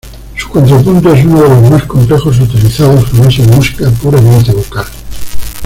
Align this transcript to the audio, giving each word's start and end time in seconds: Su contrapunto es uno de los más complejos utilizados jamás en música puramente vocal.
Su 0.35 0.49
contrapunto 0.49 1.13
es 1.13 1.23
uno 1.25 1.41
de 1.43 1.49
los 1.49 1.69
más 1.69 1.83
complejos 1.83 2.39
utilizados 2.39 3.05
jamás 3.11 3.37
en 3.37 3.51
música 3.51 3.87
puramente 4.01 4.51
vocal. 4.51 4.85